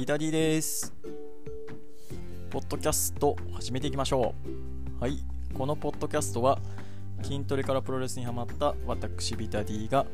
[0.00, 0.94] ビタディです。
[2.48, 4.34] ポッドキャスト始めていきましょ
[4.98, 4.98] う。
[4.98, 5.22] はい。
[5.52, 6.58] このポッドキャストは
[7.22, 10.06] 筋トレからプロレスにハマった私ビタディが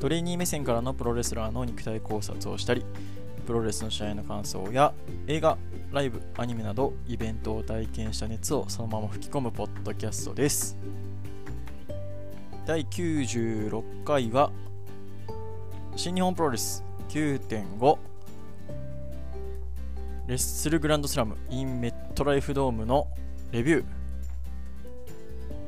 [0.00, 2.82] トレーニー目線からのプロレスラーの肉体考察をしたり
[3.46, 4.94] プロレスの試合の感想や
[5.26, 5.58] 映画
[5.92, 10.78] ライブアニメなどイベントを体験した熱をそのまま吹き込むポッドキャストです。
[12.64, 14.50] 第96回は
[15.94, 18.15] 新日本プロレス9.5
[20.26, 23.06] レッスルグランドスラム in メットライフドームの
[23.52, 23.84] レビュ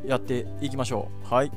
[0.05, 0.09] ー。
[0.09, 1.33] やっていきましょう。
[1.33, 1.53] はい。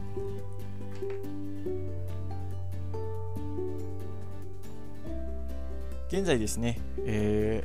[6.10, 7.64] 現在ですね、え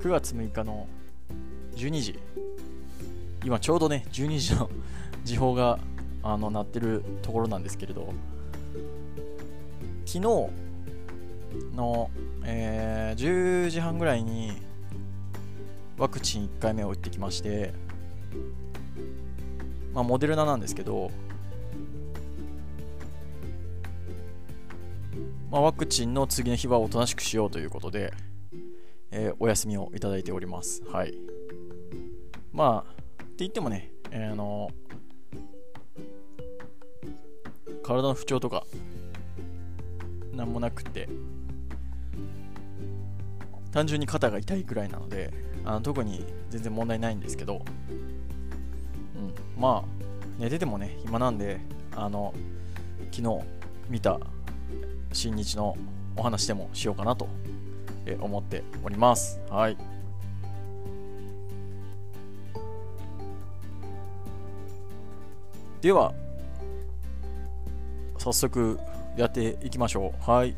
[0.00, 0.86] 9月6日の
[1.74, 2.18] 12時
[3.44, 4.70] 今ちょうどね12時の
[5.24, 5.78] 時報が
[6.22, 8.12] あの鳴ってるところなんですけれど。
[10.06, 10.63] 昨日
[11.74, 12.10] の、
[12.44, 14.52] えー、10時半ぐらいに
[15.96, 17.72] ワクチン1回目を打ってきまして、
[19.92, 21.10] まあ、モデルナなんですけど、
[25.50, 28.12] まあ、ワクチンの次の日はおとなしくしようということで、
[29.10, 30.82] えー、お休みをいただいております。
[30.84, 31.14] はい。
[32.52, 34.68] まあ、って言ってもね、えー、あの
[37.84, 38.64] 体の不調とか
[40.32, 41.08] 何もなくて
[43.74, 45.32] 単純に肩が痛いくらいなので
[45.64, 47.64] あの特に全然問題ないんですけど、
[49.16, 50.04] うん、まあ
[50.38, 51.58] 寝ててもね暇なんで
[51.96, 52.32] あの
[53.10, 53.44] 昨日
[53.90, 54.20] 見た
[55.12, 55.76] 新日の
[56.16, 57.26] お話でもしようかなと
[58.20, 59.76] 思っておりますはい
[65.80, 66.14] では
[68.18, 68.78] 早速
[69.16, 70.30] やっていきましょう。
[70.30, 70.56] はい。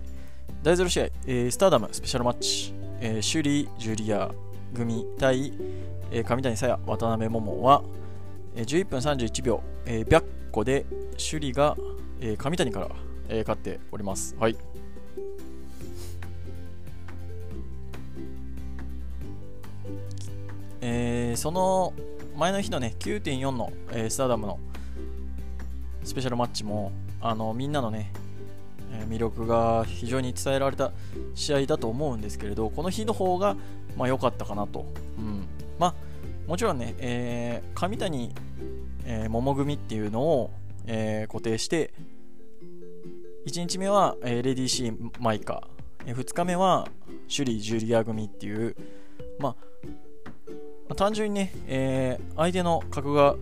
[0.62, 4.30] 第0試合、えー、スターダムスペシャルマッチ、えー、シュリー・ジュリア
[4.74, 5.52] 組対、
[6.10, 7.82] えー、上谷沙耶、渡辺桃は、
[8.54, 10.86] えー、11分31秒、えー、白個で
[11.16, 11.76] シュリが、
[12.20, 12.88] えー、上谷から、
[13.28, 14.34] えー、勝っております。
[14.38, 14.56] はい。
[20.80, 21.92] えー、その
[22.36, 24.58] 前の日のね、9.4の、えー、スターダムの
[26.04, 28.12] スペシャルマッチも、あのみんなのね、
[29.06, 30.92] 魅力が非常に伝えられた
[31.34, 33.56] 試合だと思うんですけれどこの日の方が
[33.96, 34.86] まあ、良かったかなと、
[35.18, 35.46] うん。
[35.78, 35.94] まあ、
[36.46, 38.32] もちろんね、えー、上谷、
[39.04, 40.50] えー、桃組っていうのを、
[40.86, 41.92] えー、固定して
[43.46, 45.68] 1日目は、えー、レディー・シー・マイカ、
[46.04, 46.88] えー、2日目は
[47.26, 48.76] シュリー・ジュリア組っていう、
[49.38, 49.56] ま
[50.90, 53.34] あ、単純にね、えー、相手の格が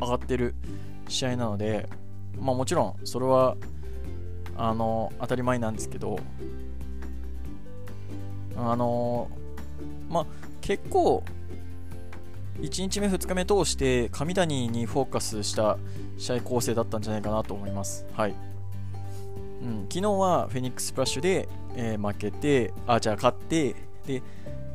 [0.00, 0.54] 上がってる
[1.08, 1.88] 試合なので、
[2.38, 3.56] まあ、もちろんそれは
[4.56, 6.18] あの当たり前なんですけど
[8.56, 9.28] あの
[10.08, 10.26] まあ
[10.60, 11.22] 結構
[12.60, 15.76] 1日目2日目通して上谷にフォーカスした
[16.16, 18.06] 試合構成だったんじゃないかなと思います。
[18.14, 18.34] はい、
[19.62, 23.74] うん、昨日はフェニックスプラッシュで、えー、負けてあじゃあ勝って
[24.06, 24.22] で、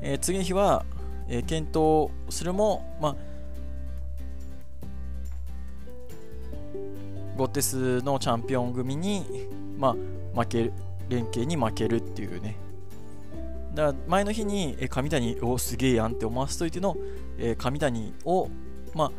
[0.01, 0.85] えー、次の日は、
[1.27, 3.15] えー、検討するもまあ
[7.35, 9.25] ゴッテスのチャンピオン組に
[9.81, 9.95] ま
[10.35, 10.73] あ、負ける、
[11.09, 12.55] 連携に負けるっていうね。
[13.73, 16.95] だから前の日に、え上谷をすげえやんって思わせといての、
[17.39, 18.47] え上谷を、
[18.93, 19.11] ま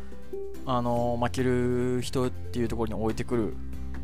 [0.65, 3.55] あ、あのー、負ける人っていうところに置いてくるっ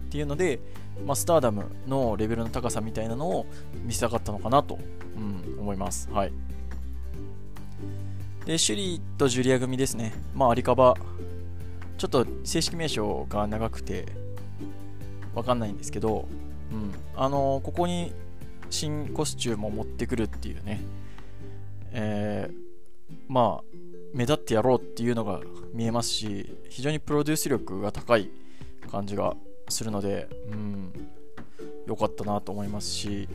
[0.09, 0.59] ていうので、
[1.05, 3.45] まあ、スターダムのレベルの高さみたいなのを
[3.85, 4.77] 見せたかったのかなと、
[5.15, 6.09] うん、思います。
[6.11, 6.33] はい。
[8.45, 10.13] で、シュリーとジュリア組ですね。
[10.35, 10.95] まあ、アリカバ、
[11.97, 14.07] ちょっと正式名称が長くて、
[15.33, 16.27] わかんないんですけど、
[16.71, 18.13] うん、あの、ここに
[18.69, 20.81] 新コスチュームを持ってくるっていうね、
[21.91, 22.53] えー、
[23.27, 23.77] まあ
[24.13, 25.39] 目立ってやろうっていうのが
[25.73, 28.29] 見えますし非常にプロデュース力が高い
[28.91, 29.35] 感じが
[29.69, 30.91] するので、うん、
[31.87, 33.27] 良かったなと思いますし、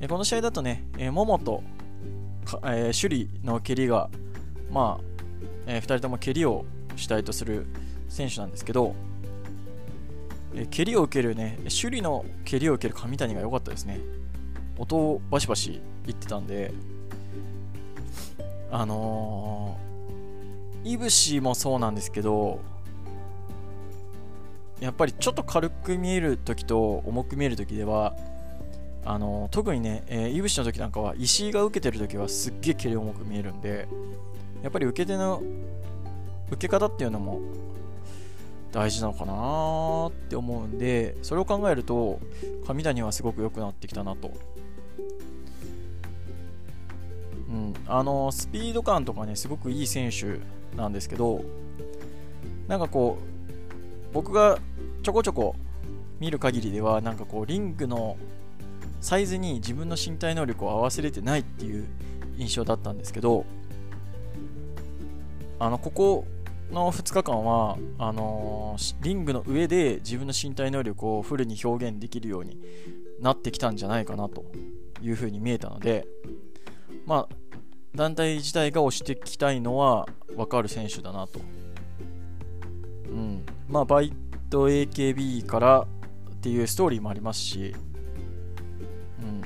[0.00, 1.62] えこの試合だとね、えー、桃と、
[2.64, 4.10] えー、首里の蹴りが、
[4.70, 5.04] まあ
[5.66, 6.66] えー、2人とも蹴りを
[6.96, 7.66] 主体とする
[8.10, 8.94] 選手なんですけど、
[10.54, 14.00] え蹴りを受けるね、守備の蹴りを受ける上谷が良かったですね。
[14.78, 16.72] 音をバシバシ言ってたんで、
[18.70, 22.60] あのー、いぶしもそうなんですけど、
[24.80, 28.16] やっぱりちょっと軽く見える時と重く見える時では、
[29.04, 33.86] あのー、特にね、え、いぶしの時なんかは石井が受けてる時はすっげえ蹴り重く見えるんで、
[34.62, 35.42] やっぱり受け手の
[36.50, 37.40] 受け方っていうのも
[38.72, 42.20] 大事なのかなって思うんでそれを考えると
[42.64, 44.32] 上谷はすごく良くなってきたなと。
[47.48, 50.38] うん、あのスピード感とかねすごくいい選手
[50.76, 51.42] なんですけど
[52.68, 54.58] なんかこう僕が
[55.02, 55.56] ちょこちょこ
[56.20, 58.16] 見る限りではなんかこうリングの
[59.00, 61.86] サイズに自分の身体能力を合わせれてないっていう
[62.38, 63.44] 印象だったんですけど
[65.58, 66.24] あのここ
[66.70, 72.58] の2日間はあのー、リングの上で自分の身体能力をフルに表現できるように
[73.20, 74.44] なってきたんじゃないかなと
[75.02, 76.06] いうふうに見えたので
[77.06, 77.36] まあ
[77.94, 81.40] 団体自体が押してきたいのは分かる選手だなと。
[83.08, 83.44] うん。
[83.68, 84.12] まあ、バイ
[84.48, 87.74] ト AKB からっていうストーリーもありますし、
[89.20, 89.40] うん。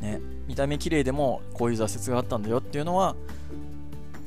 [0.00, 3.16] ね、見た目綺麗でもこういう挫折があったんだよっていうのは、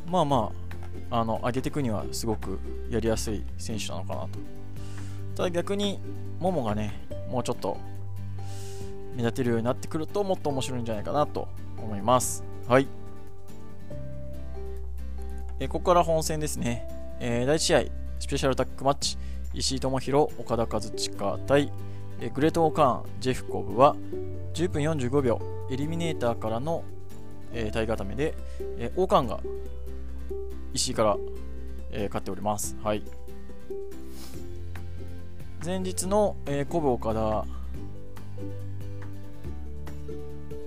[0.06, 0.62] まあまあ、
[1.10, 2.60] あの、上げていくにはすごく
[2.90, 4.30] やりやすい選手なのかなと。
[5.36, 6.00] ただ逆に、
[6.40, 7.78] ももがね、もうちょっと
[9.16, 11.48] 目立てるようになってくるともっと面白いんじゃないかなと
[11.78, 12.44] 思います。
[12.68, 12.88] はい。
[15.60, 16.88] えここから本戦ですね。
[17.19, 17.84] えー、第1試合、
[18.19, 19.18] スペシャルタックマッチ、
[19.54, 21.72] 石井智弘、岡田和親対、
[22.19, 23.95] えグレート・オーカーン、ジェフコブは
[24.54, 25.40] 10分45秒、
[25.72, 26.84] エリミネーターからの、
[27.54, 28.34] えー、体固めで、
[28.78, 29.42] えー、オーカーンが
[30.74, 31.18] 石井から、
[31.92, 32.75] えー、勝っております。
[32.84, 33.04] はい。
[35.64, 37.46] 前日の、えー、コブ岡田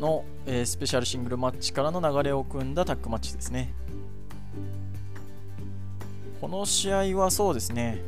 [0.01, 3.75] の、えー、スペシャルシングルマッチからの流れを組んだタッグマッチですね。
[6.41, 8.01] この試合はそうですね、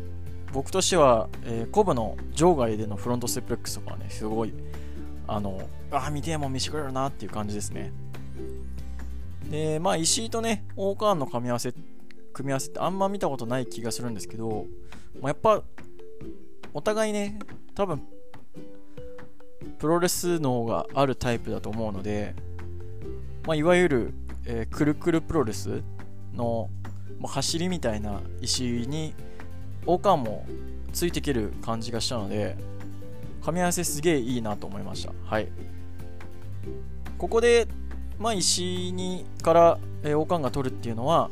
[0.52, 4.52] 僕としては、えー、コブの場外でのフロントステップレックスとかね、すごい、
[5.26, 5.60] あの、
[5.90, 7.90] ああ、見てもん見してくれるなっていう感じですね。
[9.50, 11.72] で、まあ、石井とね、オーカーンの組み合わせ、
[12.32, 14.66] 組み合わせってあんま見たことない気がするんですけど、
[15.20, 15.62] まあ、やっぱ、
[16.74, 17.38] お互いね、
[17.74, 18.02] 多分、
[19.78, 22.34] プロレス脳があるタイプだと思うので、
[23.46, 24.14] まあ、いわゆる、
[24.44, 25.82] えー、くるくるプロレス
[26.34, 26.68] の
[27.18, 29.14] もう走りみたいな石井に
[29.86, 30.46] 王冠も
[30.92, 32.56] ついていける感じがしたので
[33.42, 35.12] 噛み合わせすげえいいなと思いました。
[35.24, 35.48] はい。
[37.16, 37.66] ここで、
[38.18, 41.30] まあ、石にから、えー、王冠が取るっていうのは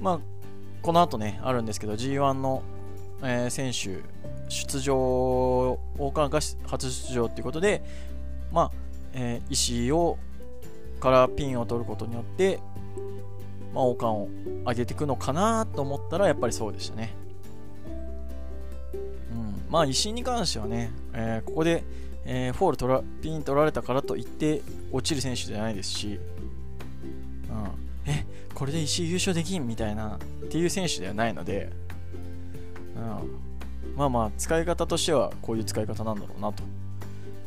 [0.00, 0.20] まあ
[0.82, 2.62] この後ねあるんですけど G1 の、
[3.22, 4.02] えー、選手
[4.48, 7.82] 出場王冠が初出場っていうことで
[8.52, 8.70] まあ、
[9.14, 10.18] えー、石を
[11.00, 12.60] からピンを取ることによって
[13.74, 14.28] まあ、王冠を
[14.66, 17.14] 上げていくのかなと思ったらやっぱりそうでしたね。
[18.92, 21.84] うん、まあ石に関してはね、えー、ここで、
[22.30, 24.60] えー、フォール取らピン取られたからといって
[24.92, 26.20] 落ちる選手じゃないですし、うん、
[28.06, 31.72] えこれで石優勝できんみたいなっていう選手ではないので、
[32.94, 36.62] うん、まあまあ使い方としてはこういう使い方なんだろうなと。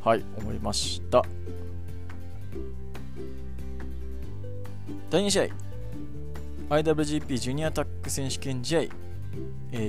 [0.04, 1.24] はい思いました。
[5.12, 5.48] 第2試合。
[6.72, 8.88] IWGP ジュニアタック選手権試合、え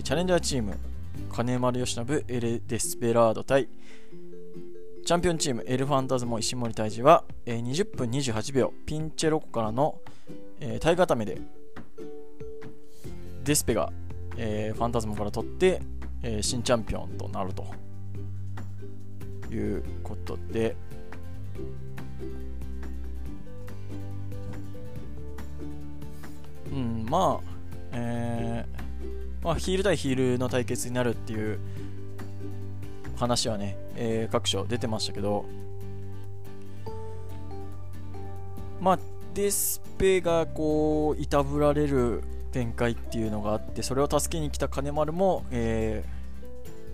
[0.00, 0.76] ー、チャレンジャーチーム。
[1.32, 3.68] 金丸義信エレ・デスペラード対
[5.04, 9.98] チャンピオンチームエルファンタズモ石森泰治は、えー、20分28秒ピンチェロコからの、
[10.60, 11.38] えー、体固めで
[13.44, 13.92] デスペが、
[14.36, 15.82] えー、ファンタズモから取って、
[16.22, 17.82] えー、新チャンピオンとなると。
[19.54, 20.74] いうことで、
[26.70, 27.50] うん、まあ、
[27.92, 31.60] えー、まあ、ヒール対ヒールの対決になるっていう
[33.22, 35.44] 話はね、えー、各所出てましたけど、
[38.80, 38.98] まあ、
[39.32, 46.04] デスペがこう、いたぶられる展開っていうのがあって、それを助けに来た金丸も、え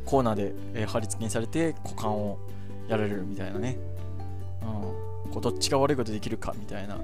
[0.05, 2.39] ー、コーナーで、えー、貼り付けにされて股間を
[2.89, 3.79] やられるみたいなね、
[4.63, 6.99] うん、こうどっちが悪いことできるかみたいな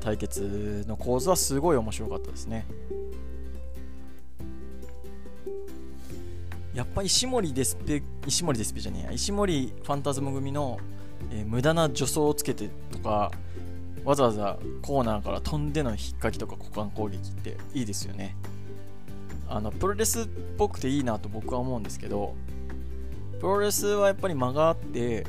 [0.00, 2.64] 対決の構図はすごい面白かったですね。
[6.82, 9.12] やっぱ石森デスペ石森デスペじゃねえや。
[9.12, 10.80] 石森ファンタズム組の、
[11.30, 13.30] えー、無駄な助走をつけてとか
[14.04, 18.34] わざわざコーナーから飛んでの引っかきとか股間攻撃っていいですよね。
[19.48, 20.26] あのプロレスっ
[20.58, 22.34] ぽくていいなと僕は思うんですけど
[23.38, 25.24] プロレスはやっぱり間があって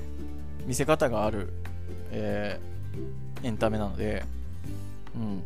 [0.65, 1.53] 見せ方がある、
[2.09, 4.23] えー、エンタメなので
[5.15, 5.43] うん。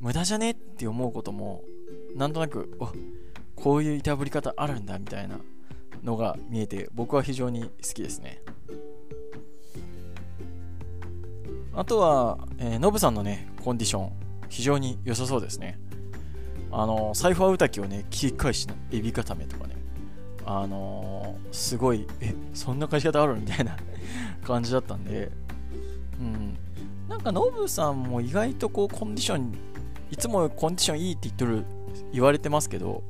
[0.00, 1.62] 無駄じゃねって思うことも
[2.16, 2.92] なんとなくあ
[3.56, 5.38] こういういたぶり方あるんだみたいな
[6.02, 8.40] のが見えて僕は非常に好きですね。
[11.76, 14.12] あとは、えー、ノブさんのねコンディション
[14.48, 15.78] 非常に良さそうですね。
[16.70, 19.74] あのサイファー歌きをね切り返しのエビ固めとかね。
[20.46, 23.76] あのー、すごいえそんな返し方あるみたいな
[24.44, 25.30] 感じだったんで。
[26.20, 26.56] うん。
[27.08, 29.52] なんかノブさんも意外とこうコンディション
[30.10, 31.64] いつもコンディションいいって言っとる
[32.12, 33.02] 言われてますけど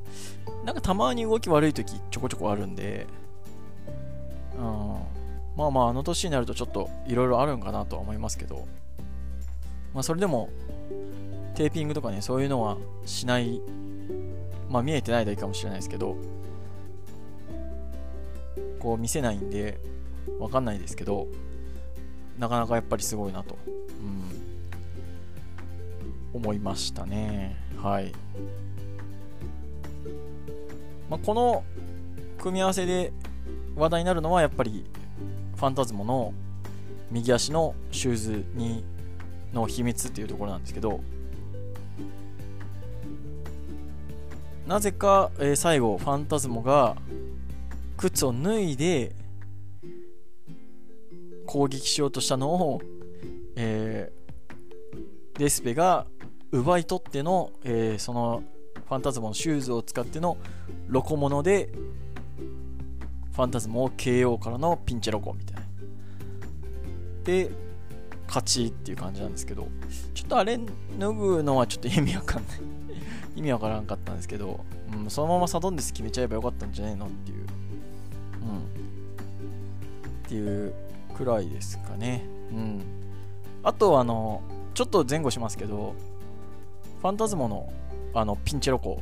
[0.64, 3.06] なんかたまに動き悪い時ちょこちょこあるんで
[4.56, 4.96] うん
[5.56, 8.66] まあまああの年になるとちょっといろいろあるんかなとは思いますけど
[9.92, 10.48] まあそれでも
[11.54, 13.60] テーピングとかねそういうのはしない
[14.68, 16.16] まあ見えてないだけかもしれないですけど
[18.80, 19.78] こう見せないんで
[20.38, 21.28] わかんないですけど
[22.38, 23.56] なかなかやっぱりすごいなと、
[26.34, 27.56] うん、思いましたね。
[27.80, 28.12] はい。
[31.14, 31.62] まあ、この
[32.38, 33.12] 組み合わせで
[33.76, 34.84] 話題になるのはやっぱり
[35.54, 36.34] ファンタズモの
[37.08, 38.84] 右足のシューズに
[39.52, 41.00] の秘密っていうところなんですけど
[44.66, 46.96] なぜか、えー、最後ファンタズモが
[47.96, 49.14] 靴を脱いで
[51.46, 52.82] 攻撃しようとしたのを、
[53.54, 56.08] えー、デスペが
[56.50, 58.42] 奪い取っての、えー、その
[58.88, 60.36] ファンタズモのシューズを使っての
[60.88, 61.70] ロコモノで
[63.32, 65.62] ファンタズモを KO からのピンチロコみたいな
[67.24, 67.50] で
[68.26, 69.68] 勝ちっていう感じなんですけど
[70.14, 70.58] ちょっとあれ
[70.98, 72.60] 脱ぐのはちょっと意味わかんない
[73.36, 77.44] 意味わからんかったんですけど、うん、そのままサドンデス決めちゃえばよかったんじゃねえのっていう、うん、
[80.24, 80.74] っていう
[81.14, 82.24] くらいですかね。
[82.50, 82.82] うん。
[83.62, 84.42] あと、あの、
[84.74, 85.94] ちょっと前後しますけど、
[87.00, 87.72] ファンタズモの
[88.14, 89.00] あのピンチロコ、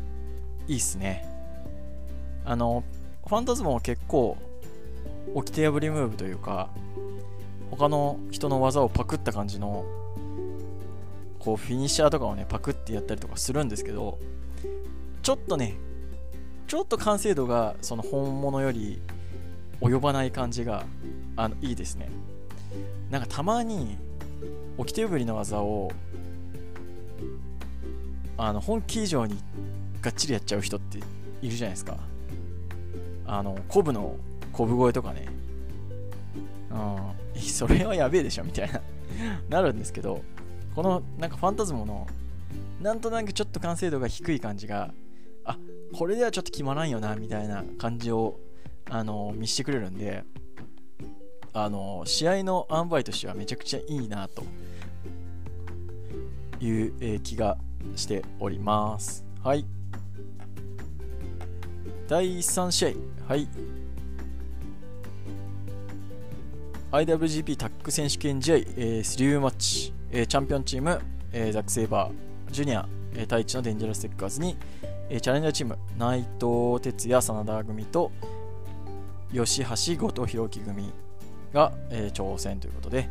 [0.67, 1.25] いいっすね。
[2.45, 2.83] あの、
[3.27, 4.37] ファンタズモは結構、
[5.37, 6.71] 起きて破りムーブというか、
[7.71, 9.85] 他の人の技をパクった感じの、
[11.39, 14.19] こう、フィニッシャーとかをね、パクってやったりとかするんですけど、
[15.23, 15.77] ちょっとね、
[16.73, 19.03] ちょっと完成度がその本物より
[19.83, 20.85] 及ばない感じが
[21.37, 22.09] あのいいですね
[23.11, 23.99] なんかたまに
[24.79, 25.93] 起きてぶりの技を
[28.45, 29.39] あの本気以上に
[30.01, 30.99] がっちりやっちゃう人って
[31.43, 31.97] いるじゃないですか。
[33.25, 34.17] あのコブの
[34.53, 35.29] コブ声とかね。
[36.71, 37.39] うん。
[37.41, 38.83] それはやべえでしょみたいな。
[39.49, 40.23] なるんですけど
[40.75, 42.09] このなんかファンタズモの
[42.81, 44.93] なんとなくちょっと完成度が低い感じが
[45.45, 45.57] あ
[45.95, 48.41] これではちょっと決まらんよなみたいな感じを
[48.91, 50.25] あの見してくれるんで
[51.53, 54.43] あの試合の塩梅としてはめちゃくちゃいいなと
[56.61, 57.57] いう、えー、気が
[57.97, 59.25] しております。
[59.43, 59.65] はい。
[62.09, 62.89] 第3試合。
[63.29, 63.49] はい。
[66.93, 71.01] IWGP タッグ選手権試合、えー、3マッチ、えー、チャンピオンチーム、
[71.33, 74.59] えー、ザック・セイバー、ジュニア、えー、対一のデンジャラス・テッカーズに、
[75.09, 78.13] えー、チャレンジャーチーム、内藤哲也、真田組と、
[79.33, 80.93] 吉橋、後藤弘樹組
[81.55, 83.09] が、えー、挑戦ということで、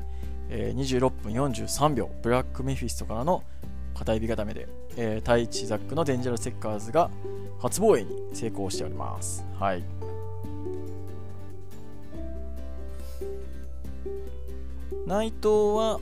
[0.50, 3.42] えー、26分43秒、ブラックメフィストからの
[3.94, 4.68] 片指固めで、
[4.98, 7.10] えー、対地ザックのデンジャラスセッカーズが
[7.60, 9.46] 初防衛に成功しております。
[9.60, 9.84] はい。
[15.06, 16.00] 内藤は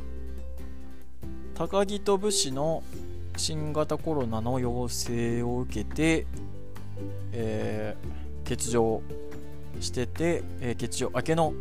[1.55, 2.83] 高木と武士の
[3.35, 6.27] 新型コロナの陽性を受けて、
[7.31, 9.01] えー、欠場
[9.79, 11.53] してて、えー、欠場明けの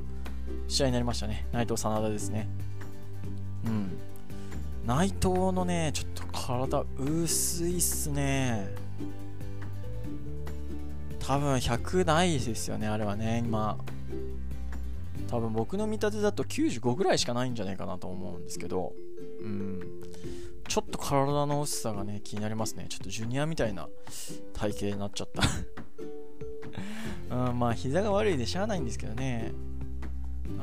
[0.66, 1.46] 試合になりましたね。
[1.52, 2.48] 内藤真田ですね。
[3.66, 4.07] うん。
[4.88, 8.70] 内藤のね、ちょっと体薄いっすね。
[11.18, 13.76] 多分100ないですよね、あれはね、今。
[15.28, 18.94] 多分僕の見立てだと95ぐらいしかないんじゃないかなと思うんですけど、
[19.42, 19.82] うん。
[20.66, 22.86] ちょっと体の薄さがね、気になりますね。
[22.88, 23.90] ちょっとジュニアみたいな
[24.54, 25.28] 体型になっちゃっ
[27.28, 29.52] た うん、まあ、膝が悪いでしゃあないんですけどね。
[30.48, 30.56] うん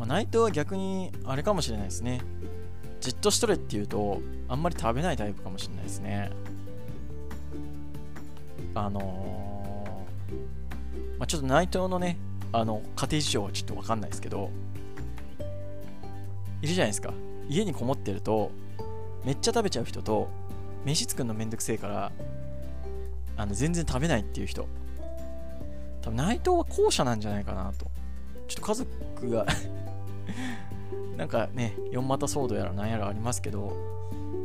[0.00, 2.22] まあ、内藤は逆にあれかもしれないですね。
[3.00, 6.30] じっとしとれっていうと、あんまり食べないタイプかもしれないですね。
[8.74, 12.18] あのー、まあ、ちょっと内藤のね、
[12.52, 14.50] あの、家庭事情はちょっとわかんないですけど、
[16.60, 17.14] いるじゃないですか。
[17.48, 18.50] 家にこもってると、
[19.24, 20.28] めっちゃ食べちゃう人と、
[20.84, 22.12] 飯作るのめんどくせえから、
[23.36, 24.68] あの、全然食べないっていう人。
[26.02, 27.86] 多分内藤は後者なんじゃないかなと。
[28.46, 29.46] ちょっと家族が
[31.20, 33.76] なんかね、4股ソードやらなんやらありますけど、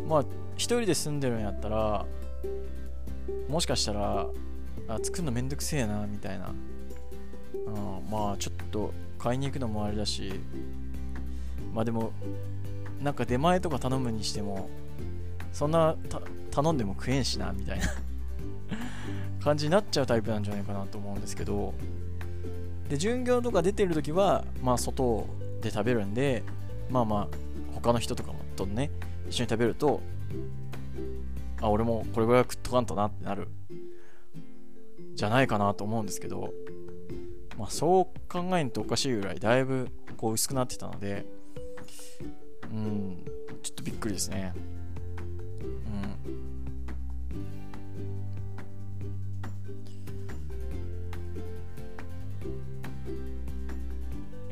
[0.09, 2.05] まあ、一人で住んでるんやったら、
[3.47, 4.27] もしかしたら、
[4.89, 6.53] あ作るのめんどくせえな、みたいな。
[7.65, 10.33] うん、まあ、ちょっと買いに行くのもあれだし、
[11.73, 12.11] まあでも、
[13.01, 14.67] なんか出前とか頼むにしても、
[15.53, 15.95] そんな
[16.51, 17.85] 頼んでも食えんしな、みたいな。
[19.41, 21.73] 感じになっちゃうタイプなんじゃないかなと思うんですけど、
[22.89, 25.25] で、巡業とか出てるときは、まあ、外
[25.61, 26.43] で食べるんで、
[26.89, 27.35] まあまあ
[27.73, 28.91] 他の人とかもとね
[29.29, 30.01] 一緒に食べると
[31.61, 33.47] あ俺もこれぐらい食っとかんとなってなる
[35.13, 36.53] じゃないかなと思うんですけど
[37.57, 41.25] まあそう考えんとおかしいぐらいだいぶこう薄くなってたので
[42.71, 43.25] うん
[43.65, 44.53] ちょっとびっくりですね。
[45.63, 45.67] う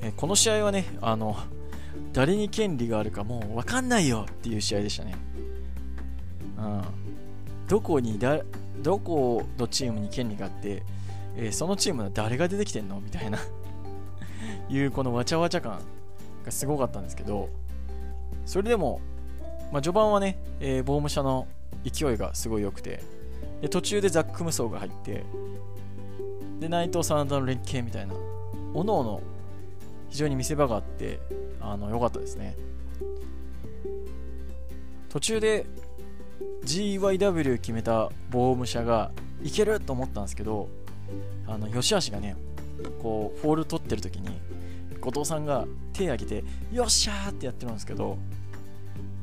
[0.01, 0.07] ん。
[0.07, 1.37] えこの試合はねあの
[2.13, 5.15] 誰に権利があるかもう分かんないよっていう試合でしたね。
[6.57, 6.81] うん。
[7.67, 8.39] どこにだ、
[8.81, 10.83] どこのチームに権利があって、
[11.35, 13.39] えー、そのチームは誰が出てきてんのみたいな
[14.69, 15.79] いうこのわちゃわちゃ感
[16.45, 17.49] がすごかったんですけど、
[18.45, 19.01] それでも、
[19.71, 21.47] まあ、序盤はね、えー、ボーム社の
[21.83, 23.01] 勢いがすごい良くて、
[23.61, 25.23] で途中でザック・ムソーが入って、
[26.59, 28.13] で、内藤真田の連携みたいな、
[28.73, 29.21] おのおの
[30.13, 31.19] 非常に見せ場があって、
[31.59, 32.55] あの良かったですね。
[35.09, 35.65] 途中で
[36.65, 40.69] GYW 決めたボーム社がいけると思ったんですけど
[41.47, 42.35] あの吉橋がね
[43.01, 44.39] こうフォール取ってる時に
[45.01, 48.17] 後藤さんが手挙げてよっしゃーってやってるんですけど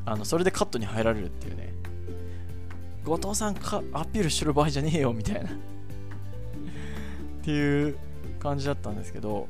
[0.06, 1.72] あのそれでカットに入られるっていうね。
[3.04, 5.50] 後藤さんかアピールしてる場合じゃねえよみたいな。
[5.50, 5.52] っ
[7.42, 7.96] ていう
[8.38, 9.48] 感じだったんですけど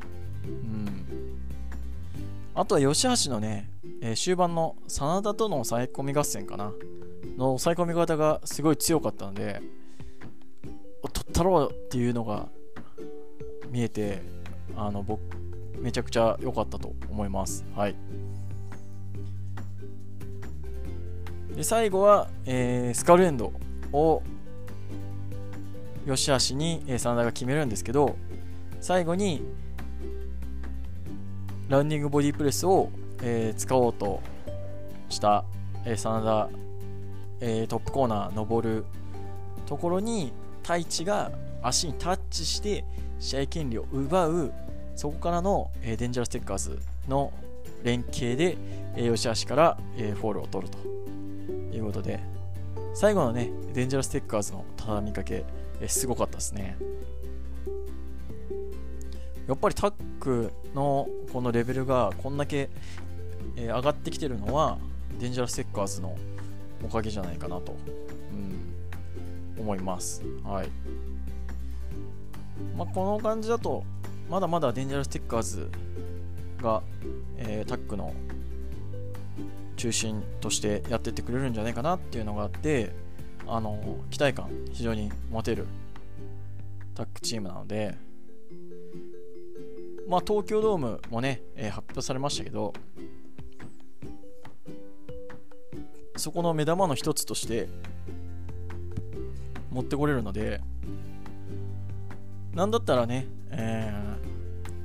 [2.54, 3.70] あとは吉橋のね、
[4.02, 6.72] えー、終盤の真田との抑え込み合戦かな。
[7.36, 9.60] の抑え込み方がすごい強かったので
[11.12, 12.48] 取ったろうっていうのが
[13.70, 14.22] 見えて
[14.76, 15.20] あの僕
[15.80, 17.64] めちゃくちゃ良かったと思います。
[17.74, 17.96] はい。
[21.56, 23.52] で最後は、えー、スカルエンド
[23.92, 24.22] を
[26.06, 28.16] 吉橋に、え、真田が決めるんですけど
[28.80, 29.42] 最後に
[31.70, 32.90] ランニングボディプレスを、
[33.22, 34.20] えー、使おうと
[35.08, 35.44] した、
[35.84, 36.50] えー、真田、
[37.40, 38.84] えー、トップコーナー登る
[39.66, 40.32] ところに
[40.64, 41.30] 太一が
[41.62, 42.84] 足にタッチして
[43.20, 44.52] 試合権利を奪う
[44.96, 47.32] そこからの、えー、デンジャラステッカーズの
[47.84, 48.58] 連携で、
[48.96, 50.78] えー、 YOSHI-HASHI から、えー、フォールを取ると
[51.76, 52.18] いうことで
[52.94, 55.44] 最後のねデンジャラステッカーズの畳みかけ、
[55.80, 56.76] えー、すごかったですね。
[59.50, 62.70] やっぱりタッグのこのレベルがこんだけ、
[63.56, 64.78] え、上がってきてるのは
[65.18, 66.16] デンジャラステッカーズの
[66.84, 67.74] おかげじゃないかなと、
[69.56, 70.22] うん、思います。
[70.44, 70.68] はい。
[72.78, 73.82] まあ、この感じだと、
[74.30, 75.68] まだまだデンジャラステッカーズ
[76.62, 76.84] が、
[77.36, 78.14] えー、タックの
[79.74, 82.92] 中心としてやってってくれるんじゃないかなっていうのがあって、
[83.48, 85.66] あの期待感非常に持てる
[86.94, 87.98] タックチームなので、
[90.10, 92.72] まあ、東京ドームもね、えー、発表されましたけど、
[96.16, 97.68] そこの目玉の一つとして
[99.70, 100.60] 持ってこれるので、
[102.52, 103.94] なんだったらね、え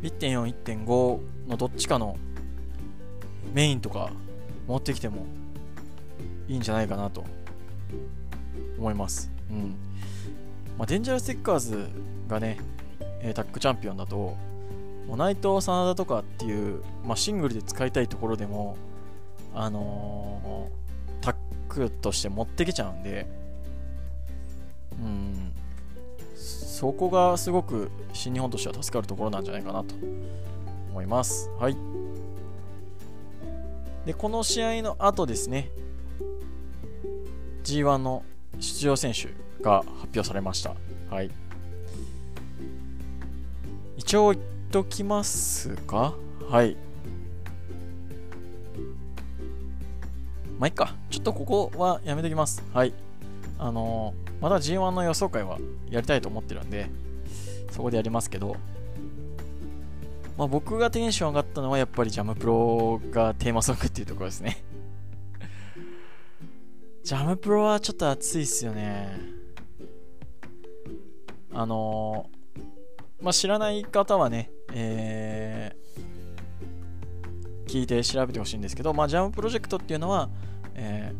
[0.03, 2.17] ー、1.4、1.5のどっちかの
[3.51, 4.11] メインとか
[4.67, 5.25] 持ってきても
[6.47, 7.25] いいんじゃないかなと
[8.77, 9.31] 思います。
[9.49, 9.75] うん。
[10.77, 11.87] まあ、デンジャラステッカーズ
[12.27, 12.59] がね、
[13.21, 14.37] えタッグチャンピオンだと、
[15.07, 18.77] 内藤真田とかっていう、まあ、シングルで使いたいところでも、
[19.53, 21.35] あのー、タッ
[21.69, 23.27] クとして持ってきちゃうんで、
[24.93, 25.53] うん、
[26.35, 29.95] そこがすごく新日本としては助かるところなんじゃないかなと
[30.89, 31.49] 思います。
[31.59, 31.77] はい。
[34.05, 35.69] で、この試合の後ですね、
[37.63, 38.23] G1 の
[38.59, 39.29] 出場選手
[39.63, 40.75] が発表されました。
[41.09, 41.31] はい。
[43.97, 44.35] 一応
[44.75, 46.13] ときますか？
[46.49, 46.75] はい。
[50.59, 50.93] まあいっか。
[51.09, 52.61] ちょっとここはやめときます。
[52.73, 52.91] はい。
[53.57, 55.59] あのー、まだ G1 の予想会は
[55.89, 56.89] やりたいと思ってるんで
[57.71, 58.57] そこでやりますけど。
[60.37, 64.61] まあ僕がテンション上がったのはやっぱりジャムプロがテーマソングっていうところですね。
[67.01, 69.17] ジャムプロはちょっと熱いっすよね。
[71.53, 80.29] あのー、まあ知らない方はねえー、聞いて調べてほしいんですけど、まあ、ジャムプロジェクトっていうのは、
[80.75, 81.13] え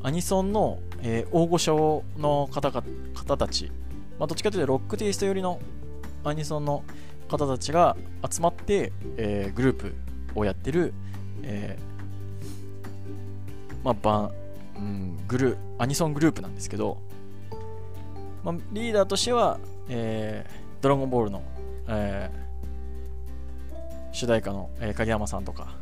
[0.00, 2.82] ー、アニソンの、えー、大御所の方か
[3.14, 3.70] 方たち、
[4.18, 5.60] まあ、どっちかというとロックテイスト寄りの
[6.24, 6.84] アニソンの
[7.28, 7.96] 方たちが
[8.28, 9.94] 集まって、えー、グループ
[10.34, 10.94] をやってる、
[11.42, 14.32] えー、まあ、バン、
[14.76, 16.96] うん、グルアニソングループなんですけど、
[18.42, 21.42] まあ、リーダーとしては、えー、ドラゴンボールの
[21.88, 25.74] えー、主題歌の、えー、影山さんとか、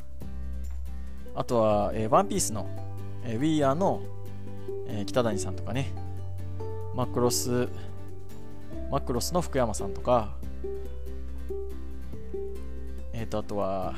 [1.34, 2.68] あとは、えー、ワンピースの、
[3.24, 4.00] えー、We Are の、
[4.88, 5.92] えー、北谷さんとかね、
[6.94, 7.68] マクロス、
[8.90, 10.34] マクロスの福山さんとか、
[13.12, 13.94] えっ、ー、と、あとは、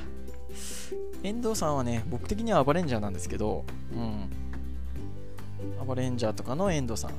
[1.22, 4.30] 遠藤さんはね、僕的にはアバレンジャーなんですけど、うん。
[5.80, 7.12] アバレンジャーとかの遠藤さん。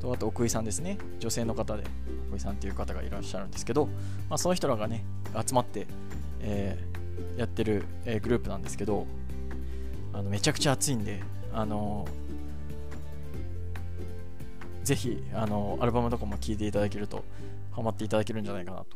[0.00, 0.98] と、あと奥井さんですね。
[1.18, 1.84] 女性の方で、
[2.34, 3.86] 奥井さんっていう方がいらっしゃるんですけど、
[4.28, 5.04] まあ、その人らがね、
[5.46, 5.86] 集まって、
[6.40, 9.06] えー、やってる、えー、グループなんですけど、
[10.12, 17.24] あのめちゃくちゃ熱いんで、あのー、ぜひ、あの、アルバムとかも聴いていただけると、
[17.72, 18.86] ハマっていただけるんじゃないかなと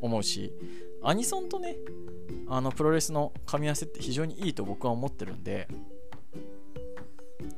[0.00, 0.52] 思うし、
[1.02, 1.76] アニソンとね、
[2.48, 5.68] あのプロレスの噛み合わせって非常にいいと僕は思ってるんで、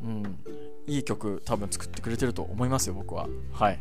[0.02, 0.38] うん、
[0.86, 3.28] いい曲多分作ってくれてると思いますよ、僕は。
[3.52, 3.80] はい。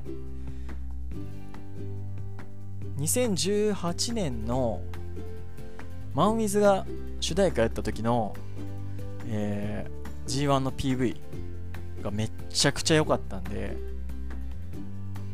[3.01, 4.79] 2018年の
[6.13, 6.85] マンウィズが
[7.19, 8.35] 主題歌やった時の、
[9.27, 11.15] えー、G1 の PV
[12.03, 13.75] がめっちゃくちゃ良かったんで、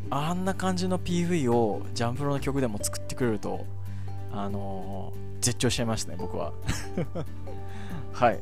[0.09, 3.65] あんな感じの PV をジャンプロの曲でも作ってくれると、
[4.31, 6.53] あのー、絶頂しちゃいましたね、僕は。
[8.13, 8.39] はい。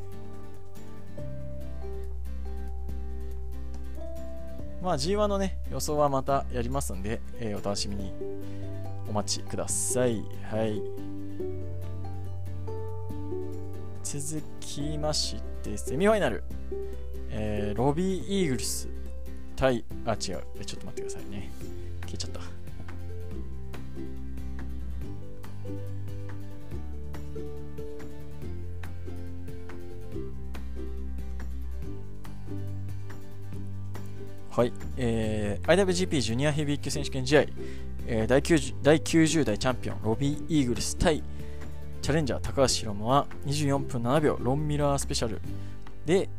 [4.84, 8.14] まあ G1 のね、予想はまたやりますんで、えー、お楽しみに
[9.10, 10.24] お待ちください。
[10.52, 10.82] はい。
[14.04, 16.44] 続きまして、セミファイナル。
[17.30, 18.88] えー、ロビー・イーグルス
[19.56, 20.18] 対、あ、違う。
[20.20, 21.50] ちょっと待ってくださいね。
[22.02, 22.66] 消えちゃった。
[34.56, 37.46] はい、えー、IWGP ジュニアヘビー級選手権試合、
[38.08, 41.24] えー、第 90, 第90代チャンピオンロビー・イーグルス対
[42.02, 45.42] チャレンジャー高橋宏夢は24分7秒ロンミラースペシャル
[46.06, 46.30] で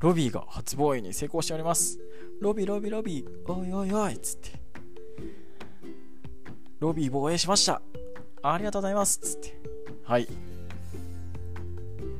[0.00, 1.98] ロビーが初防衛に成功しております。
[2.40, 4.60] ロビーロビーロビーおいおいおいっつって。
[6.78, 7.82] ロビー防衛しました。
[8.42, 9.60] ありがとうございますっつって。
[10.04, 10.26] はい。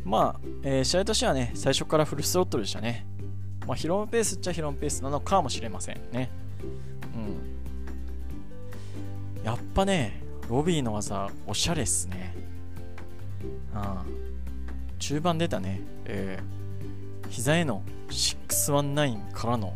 [0.04, 3.06] まあ、えー、試合としてはね最初からフルスロットルでしたね。
[3.66, 6.30] まあ、ヒロムペースっちゃヒロムペースなのかもしれませんね。
[9.42, 12.35] やっぱね、ロビーの技、おしゃれっすね。
[13.74, 14.20] ああ
[14.98, 19.74] 中盤出たね、えー、膝への619からの、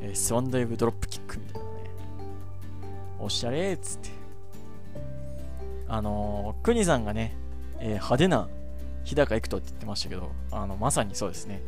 [0.00, 1.74] えー、スワンダイブドロップキックみたいなね。
[3.20, 4.08] おしゃれっつって。
[5.86, 7.36] あのー、クニさんがね、
[7.78, 8.48] えー、派手な
[9.04, 11.62] 日高行くとって言ってましたけど、あのまさにそうですね。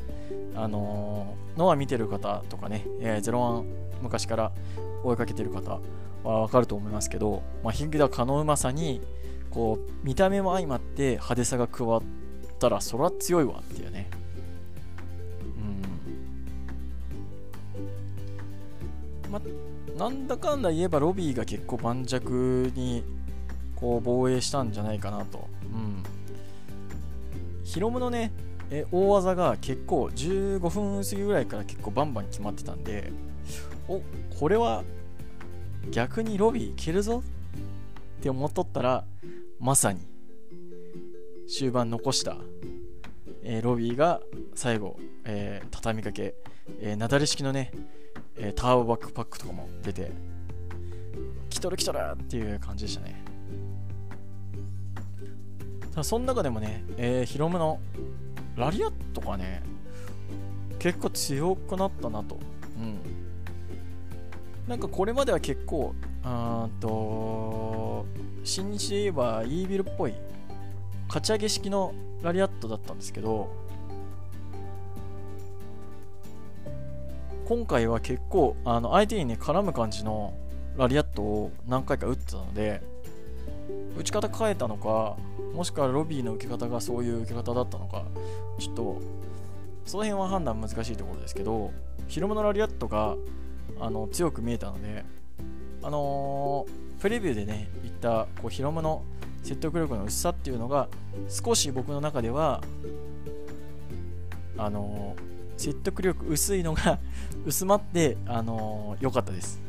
[0.55, 3.65] あのー、ノア見てる方とかね、えー、01
[4.03, 4.53] 昔から
[5.05, 5.81] 追いかけてる方
[6.25, 9.01] はわかると思いますけど、まあ、日高のうまさに、
[9.51, 12.03] こう、見た目も相まって派手さが加わっ
[12.59, 14.09] たら、そら強いわっていうね。
[19.25, 19.31] うん。
[19.31, 19.41] ま
[19.97, 23.03] なんだかんだ言えばロビーが結構盤石に
[23.75, 25.49] こう防衛したんじゃないかなと。
[27.67, 28.31] ヒロムのね、
[28.71, 33.11] え大技が結構15分過ぎぐらいから結構バンバン決まってたんで
[33.89, 34.01] お
[34.39, 34.85] これは
[35.91, 37.25] 逆にロビーいけるぞ
[38.19, 39.05] って思っとったら
[39.59, 40.01] まさに
[41.49, 42.37] 終盤残した、
[43.43, 44.21] えー、ロビーが
[44.55, 46.37] 最後、えー、畳みかけ、
[46.81, 47.73] えー、なだれ式のね、
[48.37, 50.13] えターボバックパックとかも出て
[51.51, 53.26] 来とる来とるっていう感じでしたね。
[56.03, 57.81] その中でもね、えー、ヒロムの
[58.57, 59.63] ラリアットがね、
[60.79, 62.39] 結構強くなったなと。
[62.79, 62.99] うん。
[64.69, 68.07] なんかこれまでは結構、うんと、
[68.45, 70.15] 新日で言えばイービルっぽい、
[71.09, 73.49] 勝ち上げ式のラリアットだったんですけど、
[77.47, 80.35] 今回は結構、あの相手にね、絡む感じの
[80.77, 82.83] ラリアットを何回か打ってたので、
[83.97, 85.17] 打ち方変えたのか、
[85.55, 88.05] もしくはロビーの受け方がそういう受け方だったのか、
[88.59, 89.01] ちょっと、
[89.85, 91.73] その辺は判断難しいところですけど、
[92.09, 93.17] ヒロムのラリアットが
[93.81, 95.05] あの強く見えたので、
[95.83, 99.03] あのー、プレビューでね、言ったこうヒロムの
[99.43, 100.89] 説得力の薄さっていうのが、
[101.29, 102.63] 少し僕の中では、
[104.59, 106.99] あのー、説得力薄いのが
[107.45, 109.61] 薄まって、あのー、良かったです。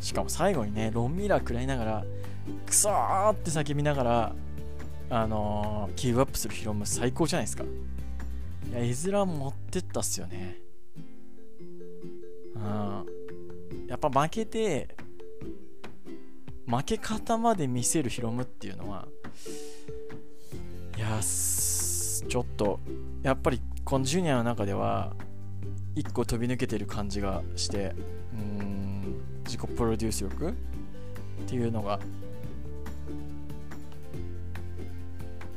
[0.00, 2.04] しかも最後にね、ロンミラー食らいながら、
[2.66, 4.32] クソーって叫びながら、
[5.10, 7.64] あのー、ギブアップするヒロム最高じゃないですか。
[7.64, 10.58] いや、絵面持ってったっすよね。
[12.54, 13.06] うん。
[13.88, 14.96] やっぱ負けて、
[16.66, 19.06] 負け方まで見せるヒロムっていうのは、
[20.96, 22.80] いやちょっと
[23.22, 25.14] やっぱりこのジュニアの中では
[25.94, 27.94] 1個飛び抜けてる感じがして
[29.56, 30.52] 自己プロデュース力っ
[31.46, 31.98] ていうのが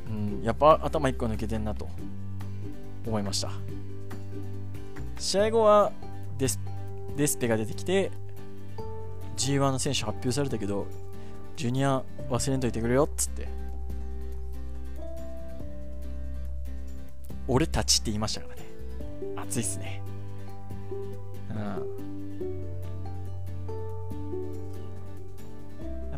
[0.08, 1.86] うんやっぱ頭1個抜けてんなと
[3.06, 3.50] 思いました。
[5.18, 5.92] 試合後は
[6.38, 6.58] デス
[7.14, 8.10] デスペが出てきて
[9.36, 10.86] G1 の選手発表されたけど
[11.56, 13.48] ジュニア忘れんといてくれよっつって。
[17.48, 18.62] 俺たちって言いましたからね。
[19.36, 20.00] 熱いっすね。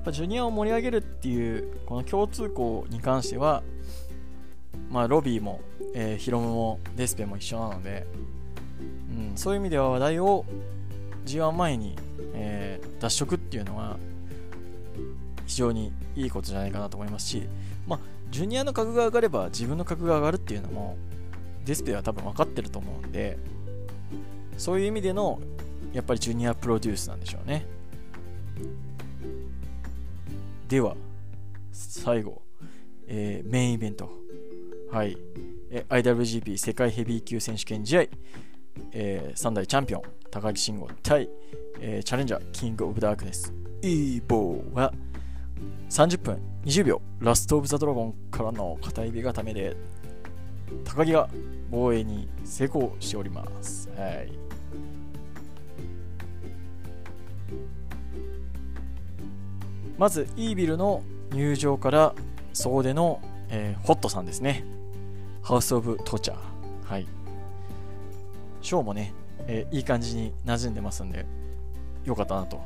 [0.03, 3.63] ぱジュニアを盛り上げるっていうこの共通項に関しては
[4.91, 5.61] まあロビーも、
[5.95, 8.07] えー、ヒロムもデスペも一緒なので、
[9.11, 10.45] うん、そういう意味では話題を
[11.25, 11.97] G1 前に、
[12.35, 13.97] えー、脱色っていうのは
[15.47, 17.43] 非常にいいことじゃないかなと思いますし、
[17.87, 17.99] まあ、
[18.31, 20.97] ジュニアの格が上がれば自分の格が上がるっていうのも
[21.65, 23.39] デスペは多分分かってると思うんで
[24.59, 25.41] そういう意味での
[25.93, 27.67] やっぱりジュニアプロデュースなんでしょうね。
[30.73, 30.97] では
[31.71, 32.41] 最後、
[33.07, 34.11] えー、メインイベント
[34.91, 35.19] はい、
[35.71, 38.05] え IWGP 世界ヘビー級選手権試合、
[38.93, 41.29] えー、3代チャンピオン高木慎吾対、
[41.79, 44.95] えー、チャレンジャーキングオブダークネスイーボーは
[45.91, 49.77] 30分20秒ラストオブザドラゴンからの片指固めで
[50.85, 51.29] 高木が
[51.71, 53.91] 防衛に成功しております。
[53.91, 54.42] はい。
[60.03, 62.13] まず、イービルの入場から
[62.53, 64.65] 総出の、えー、ホットさんですね。
[65.45, 66.39] ハウス・オブ・トーチャー。
[66.85, 67.07] はい。
[68.63, 69.15] ショーもね、
[69.47, 71.25] えー、いい感じに馴染んでますんで、
[72.05, 72.61] よかったなと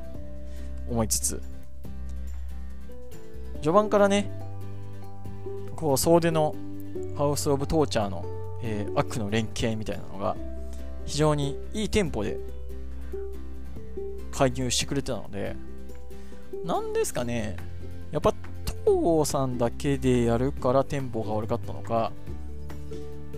[0.88, 1.42] 思いつつ、
[3.56, 4.30] 序盤からね、
[5.76, 6.54] こう、総出の
[7.18, 8.24] ハウス・オブ・トーチャーの、
[8.62, 10.38] えー、悪の連携みたいなのが
[11.04, 12.38] 非常にいいテンポで
[14.32, 15.54] 介入してくれてたので
[16.66, 17.56] 何ですかね。
[18.10, 22.12] やっぱ東郷さんだけでやるからテンポが悪かったのか、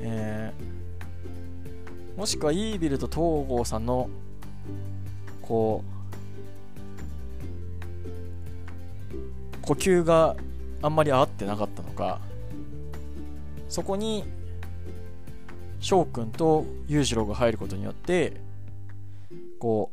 [0.01, 4.09] えー、もしくはイービルと東郷さんの
[5.43, 5.85] こ
[9.13, 10.35] う呼吸が
[10.81, 12.21] あんまり合ってなかったのか。
[13.69, 14.25] そこに
[15.81, 18.41] 翔くんと裕次郎が入ることによって
[19.59, 19.91] こ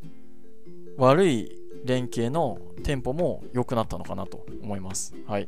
[0.97, 5.13] う悪い連携のテンポも良くなったのかなと思います。
[5.27, 5.47] はい。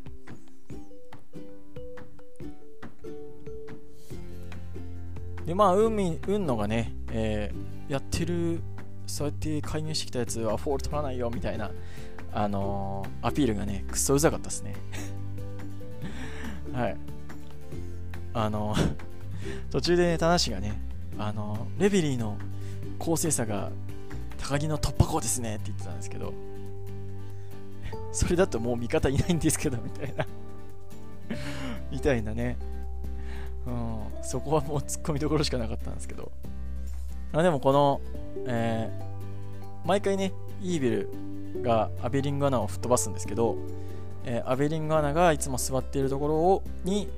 [5.46, 8.62] でまあ運運のがね、えー、やってる
[9.08, 11.72] そうやって介入してきたやつはフォール取らないよみたいな
[12.34, 14.76] あのー、アピールがねくそうざかったですね。
[16.74, 16.98] はい。
[18.34, 18.76] あの
[19.72, 20.80] 途中でね田無がね
[21.18, 22.38] あのレベリーの
[23.00, 23.72] 公正さが
[24.38, 26.34] 高木の突破口ですねって言ってたんですけど
[28.12, 30.26] それだともう味方いないんですけどみたいな。
[31.92, 32.58] みたいなね、
[33.66, 36.32] うん、そこはもう突っ込みどころしかなかったんですけど。
[37.34, 38.02] あでもこの、
[38.46, 41.10] えー、毎回ねイービル
[41.62, 43.58] がアベリングアナを吹っ飛ばすんですけど、
[44.24, 47.10] えー、アベリングアナがいつも座っているところをに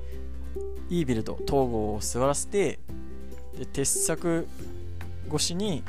[0.88, 2.80] イービルと東郷を座らせて
[3.56, 4.48] で鉄柵
[5.28, 5.84] 越しに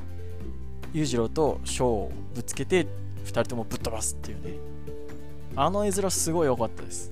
[0.93, 2.85] 裕次郎と翔をぶつけて
[3.25, 4.53] 2人ともぶっ飛ばすっていうね。
[5.55, 7.11] あの絵面すごい良かったです。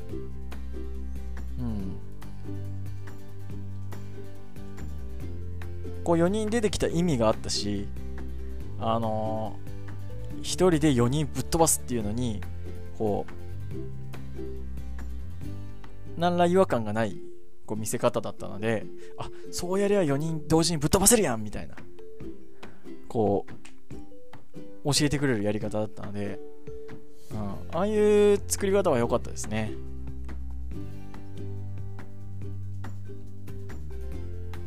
[1.59, 1.97] うん。
[6.03, 7.87] こう4人出てきた意味があったし
[8.79, 12.41] あのー、1人で4人ぶっ飛ばすっていうのに
[12.97, 13.33] こう
[16.19, 17.21] 何ら違和感がない
[17.65, 18.85] こう見せ方だったので
[19.17, 21.75] あそうやりゃ4人同時にぶっ飛ばせるやんみたいな。
[23.07, 23.58] こう
[24.83, 26.39] 教えてくれるやり方だったので、
[27.31, 27.39] うん、
[27.77, 29.71] ああいう作り方は良かったですね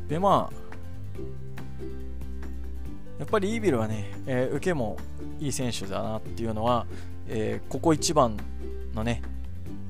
[0.08, 0.62] でまあ
[3.18, 4.98] やっぱりイービルはね、えー、受けも
[5.38, 6.86] いい選手だなっていうのは、
[7.28, 8.36] えー、ここ一番
[8.94, 9.22] のね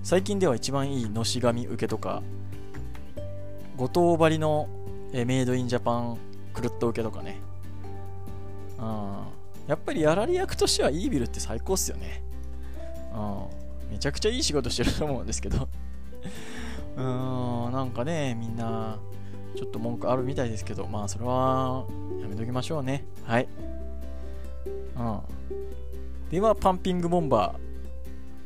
[0.02, 2.22] 最近では一番いいのし紙受けとか
[3.76, 4.68] 五島張りの、
[5.12, 6.18] えメイドインジャパン
[6.52, 7.40] クルッと受けとかね。
[9.66, 12.22] やっぱりやられ役としてはイービルって最高っすよね。
[13.14, 13.16] う
[13.88, 13.92] ん。
[13.92, 15.68] めちゃくちゃいい仕事してると思うんですけど
[16.96, 18.98] うーん、なんかね、みんな、
[19.56, 21.84] ちょっと文句あるみたいですけど、まあ、それは、
[22.20, 23.04] やめときましょうね。
[23.24, 23.48] はい。
[24.96, 25.20] うん。
[26.30, 27.54] では、パンピングボンバ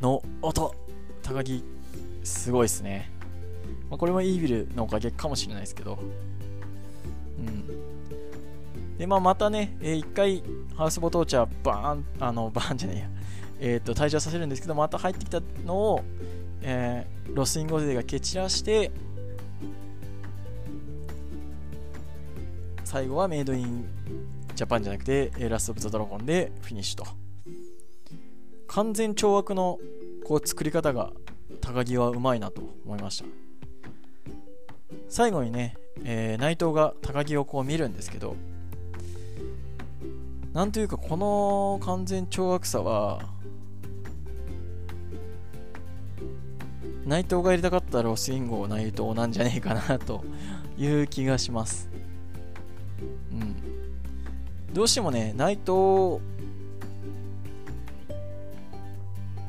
[0.01, 0.75] ーの音。
[1.23, 1.65] 高木、
[2.23, 3.11] すごいっすね。
[3.91, 5.99] まあ、これもイービルのおかげかもしれないですけど。
[7.39, 7.76] うん。
[8.99, 10.43] で、まあ、またね、えー、一回、
[10.75, 13.09] ハウスボトーチャー、バーン、あの、 バーンじゃないや、
[13.61, 16.01] えっ、と、退場させるんですけど、また入ってきたのを、
[16.63, 18.91] えー、ロスインゴゼが蹴散らして、
[22.85, 23.85] 最後はメイドイン
[24.55, 27.07] ジャパンじゃなくて、ラスト・オブ・ザ・ドラゴンでフィニッシュと。
[28.69, 29.79] 完全懲悪の
[30.25, 31.13] こう作り方が
[31.61, 33.25] 高木はうまいなと思いました。
[35.09, 38.37] 最後にね、えー、内藤が高木をこう見るんですけど、
[40.57, 43.21] なんというかこの完全懲悪さは、
[47.05, 50.25] 内藤がやりたかったロスインゴ内藤なんじゃねえかなと
[50.79, 51.91] いう気がします。
[53.33, 53.55] うん。
[54.73, 56.23] どうしてもね、内藤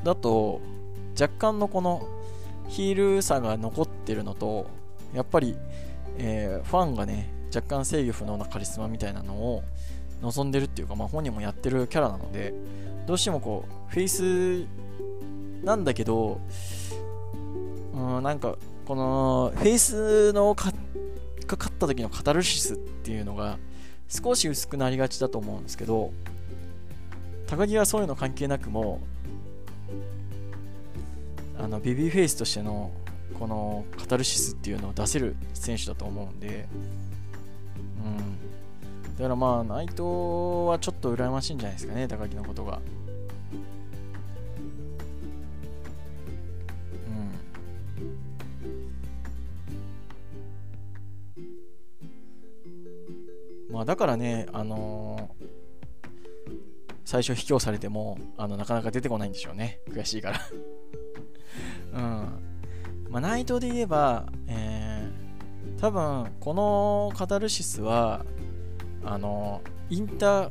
[0.04, 0.60] だと
[1.18, 2.06] 若干のこの
[2.68, 4.66] ヒールさが残ってるのと、
[5.14, 5.56] やっぱり、
[6.18, 9.62] えー、ファンがね、若干制御不能なカリスマみたいなのを
[10.22, 12.54] 望んでるっていうか、まあ、本人もやってるキャラなので、
[13.06, 14.66] どうしてもこう、フェイス
[15.64, 16.40] なんだけど、
[17.94, 20.72] うん、なんか、この、フェイスのか、
[21.46, 23.58] かかった時のカタルシスっていうのが、
[24.08, 26.12] 少し薄くなりがちだと思うんですけど
[27.46, 29.00] 高木はそういうの関係なくも
[31.58, 32.90] あのベビーフェイスとしての
[33.38, 36.66] このカタルシスっていうのを出せる選手だと思うんで、
[38.04, 38.38] うん、
[39.18, 42.80] だからまあ内藤はちょっと羨ましいんじゃないですかね高木のことが
[53.68, 53.74] うん。
[53.74, 56.54] まあ、だからね、あのー、
[57.04, 59.80] 最初、卑怯されてもあのなかなか出てこないんでしょうね。
[59.88, 60.40] 悔しいから
[61.92, 62.00] うん。
[63.10, 68.24] まあ、ナイトで言えば、えー、多分、このカタルシスは、
[69.04, 70.50] あのインター、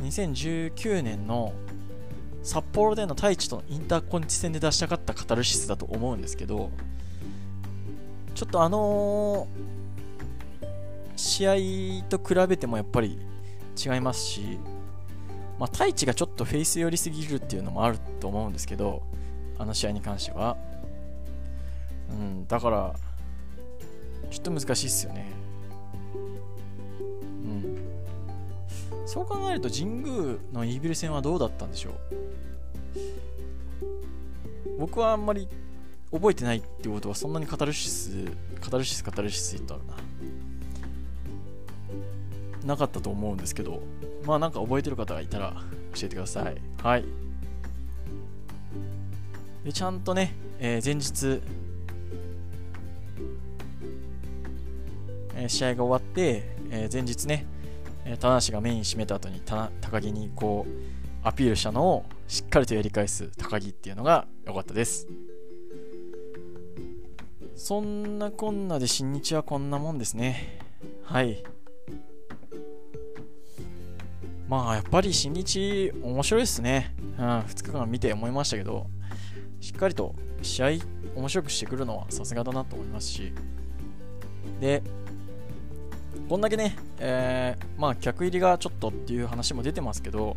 [0.00, 1.52] 2019年の
[2.42, 6.70] 札幌での太一とのインターコンチ戦で出したかったカタルシスだと思うんですけど、
[8.34, 9.46] ちょっとあの
[11.16, 13.18] 試合と比べてもやっぱり
[13.76, 14.58] 違いますし、
[15.58, 19.02] まあ、太一がちょっとフェイス寄りすぎるっていうのもあると思うんですけど、
[19.58, 20.56] あの試合に関しては。
[22.10, 22.94] うん、だから、
[24.30, 25.39] ちょっと難しいっすよね。
[29.10, 31.94] そう考えると神宮のイービル戦はどうだったんでしょう？
[34.78, 35.48] 僕はあんまり
[36.12, 38.10] 覚えてないってことはそんなにカタルシス、
[38.60, 39.86] カタルシス、カタルシス言ったらな。
[42.64, 43.82] なかったと思うんですけど、
[44.24, 45.56] まあなんか覚えてる方がいたら
[45.94, 46.56] 教えてください。
[46.80, 47.04] はい。
[49.64, 51.42] で、ちゃんとね、えー、前日、
[55.34, 57.44] えー、試合が終わって、えー、前日ね、
[58.04, 60.70] えー、棚橋がメイン締めた後に高木にこう
[61.22, 65.08] アピールしたのをしっかりとやり返す高木っていうのが良かったです。
[67.56, 70.60] そんなこんなで新日はこんなもんですね。
[71.02, 71.44] はい。
[74.48, 76.94] まあやっぱり新日面白いですね。
[77.18, 78.86] うん、2日間見て思いましたけど、
[79.60, 80.68] しっかりと試合
[81.14, 83.34] 面白くしてくるのはさすがだなと思いますし、
[84.58, 84.82] で、
[86.30, 90.36] こんだけね、えー、まあ客入りがちょっとっていう話も出てますけど、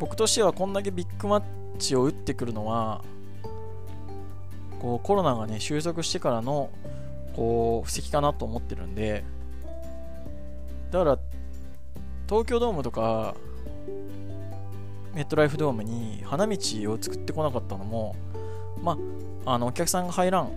[0.00, 1.42] 僕としてはこんだけビッグマッ
[1.78, 3.04] チを打ってくるのは、
[4.80, 6.70] こうコロナがね収束してからの
[7.36, 9.22] こう布石かなと思ってるんで、
[10.90, 11.18] だから
[12.28, 13.36] 東京ドームとか
[15.14, 16.56] メットライフドームに花道
[16.92, 18.16] を作ってこなかったのも
[18.82, 18.98] ま
[19.46, 20.50] ああのお客さんが入らん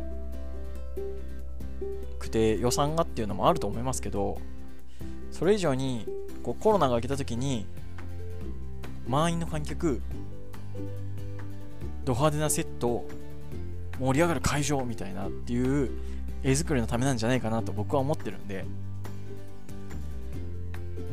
[2.38, 4.40] て予算がっていうのもあると思いますけど
[5.32, 6.06] それ以上に
[6.44, 7.66] こうコロナが明けた時に
[9.08, 10.02] 満員の観客
[12.06, 13.06] ド派手なセット
[14.00, 15.92] 盛り上がる会場みたいなっていう
[16.44, 18.66] 絵作りのためなんじゃないかなと僕は思ってるんで。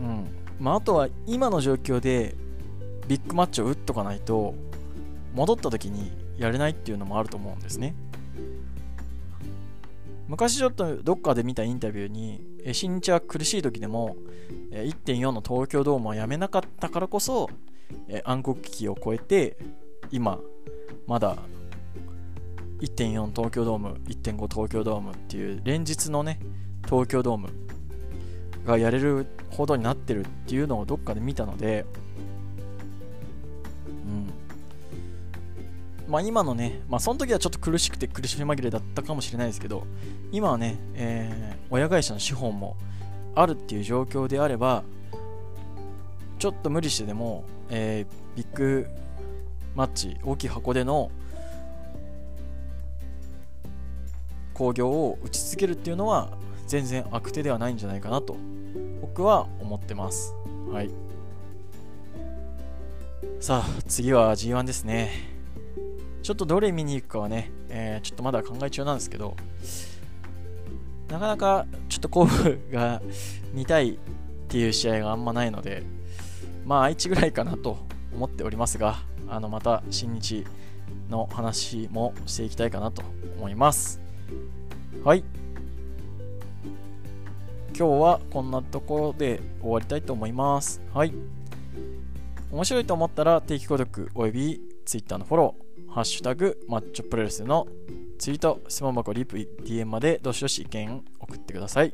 [0.01, 0.27] うん。
[0.61, 2.35] まあ、あとは今の状況で
[3.09, 4.55] ビッグマッチを打っとかないと
[5.35, 7.95] 戻った時にやれないっていうのもあると思うんですね。
[10.29, 12.41] 昔ちょっとどっかで見たインタビューに
[12.73, 14.17] 新日は苦しい時でも
[14.71, 17.51] 1.4の東京ドームはやめなかったからこそ
[18.25, 19.57] 暗黒危機を超えて
[20.11, 20.39] 今
[21.07, 21.37] まだ
[22.81, 26.41] 1.4東京ドーム1.5東京ドームっていう連日のね
[26.85, 27.49] 東京ドーム
[28.65, 31.85] がやれるほどになってるっていうのをどっかで見たので、
[36.09, 39.87] まあ、今のね、まあ、その時はちょっと苦しくて苦しみ紛れだったかもしれないですけど、
[40.33, 42.77] 今はね、えー、親会社の資本も
[43.35, 44.85] あるっていう状況であれば、
[46.39, 48.87] ちょっと無理してでも、えー、ビッグ
[49.75, 51.11] マッチ、大きい箱での
[54.53, 56.31] 興行を打ち続けるっていうのは
[56.67, 58.37] 全然悪手ではないんじゃないかなと
[59.01, 60.35] 僕は思ってます。
[60.71, 60.91] はい。
[63.41, 65.34] さあ、次は G1 ですね。
[66.25, 69.37] ちょっとどれ見に行くかはね、えー、ちょっとまだ考え中なんですけど、
[71.09, 73.03] なかなかちょっと甲府が
[73.53, 73.99] 見たいっ
[74.49, 75.83] ていう試合があんまないので、
[76.65, 77.77] まあ愛知ぐらいかなと
[78.15, 80.47] 思っておりますが、あのまた新日
[81.11, 83.03] の話もしていきたいかなと
[83.37, 84.01] 思います。
[85.05, 85.25] はい。
[87.77, 90.81] 今日はこんなところで終わりたいと思います。
[90.95, 91.13] はい。
[92.51, 95.64] 面白いと思ったら定期購読および Twitter のフォロー、
[95.95, 97.69] ハッシュタグマッチョプロレスの
[98.19, 101.93] ツイート、質問箱、リプ、DM までどしどし意見送ってください。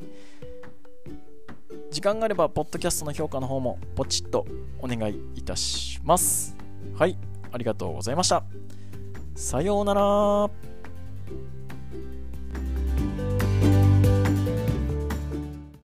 [1.91, 4.47] 時間があれば、ポッドキャストの評価の方もポチッと
[4.79, 6.57] お願いいたします。
[6.97, 7.15] はい、
[7.51, 8.43] ありがとうございました。
[9.35, 10.70] さようなら。